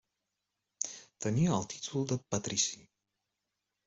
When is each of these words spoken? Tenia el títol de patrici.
Tenia 1.25 1.51
el 1.57 1.67
títol 1.73 2.07
de 2.13 2.17
patrici. 2.37 2.81